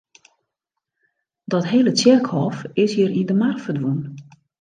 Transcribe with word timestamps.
Dat 1.51 1.63
hele 1.71 1.91
tsjerkhôf 1.97 2.57
is 2.85 2.91
hjir 2.95 3.11
yn 3.19 3.27
de 3.29 3.35
mar 3.41 3.57
ferdwûn. 3.63 4.01